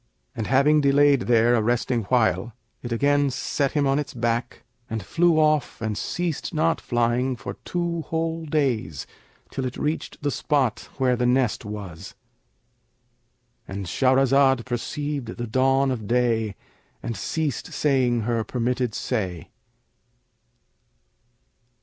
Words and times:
And 0.35 0.47
having 0.47 0.81
delayed 0.81 1.27
there 1.27 1.53
a 1.53 1.61
resting 1.61 2.05
while, 2.05 2.53
it 2.81 2.91
again 2.91 3.29
set 3.29 3.73
him 3.73 3.85
on 3.85 3.99
its 3.99 4.15
back 4.15 4.63
and 4.89 5.05
flew 5.05 5.37
off 5.39 5.79
and 5.79 5.95
ceased 5.95 6.55
not 6.55 6.81
flying 6.81 7.35
for 7.35 7.53
two 7.65 8.01
whole 8.07 8.47
days 8.47 9.05
till 9.51 9.63
it 9.63 9.77
reached 9.77 10.23
the 10.23 10.31
spot 10.31 10.89
where 10.97 11.15
the 11.15 11.27
nest 11.27 11.65
was."—And 11.65 13.85
Shahrazad 13.85 14.65
perceived 14.65 15.27
the 15.37 15.45
dawn 15.45 15.91
of 15.91 16.07
day 16.07 16.55
and 17.03 17.15
ceased 17.15 17.71
saying 17.71 18.21
her 18.21 18.43
permitted 18.43 18.95
say. 18.95 19.49